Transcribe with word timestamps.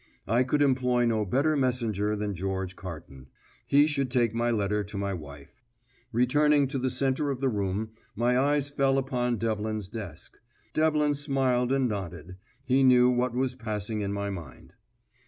I 0.27 0.41
could 0.43 0.63
employ 0.63 1.05
no 1.05 1.25
better 1.25 1.55
messenger 1.55 2.15
than 2.15 2.33
George 2.33 2.75
Carton; 2.75 3.27
he 3.67 3.85
should 3.85 4.09
take 4.09 4.33
my 4.33 4.49
letter 4.49 4.83
to 4.83 4.97
my 4.97 5.13
wife. 5.13 5.61
Returning 6.11 6.65
to 6.69 6.79
the 6.79 6.89
centre 6.89 7.29
of 7.29 7.39
the 7.39 7.49
room, 7.49 7.91
my 8.15 8.35
eyes 8.35 8.71
fell 8.71 8.97
upon 8.97 9.37
Devlin's 9.37 9.89
desk. 9.89 10.39
Devlin 10.73 11.13
smiled 11.13 11.71
and 11.71 11.87
nodded; 11.87 12.37
he 12.65 12.81
knew 12.81 13.11
what 13.11 13.35
was 13.35 13.53
passing 13.53 14.01
in 14.01 14.11
my 14.11 14.31
mind. 14.31 14.73